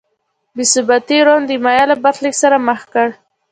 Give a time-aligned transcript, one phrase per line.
[0.55, 3.07] بې ثباتۍ روم د مایا له برخلیک سره مخ کړ.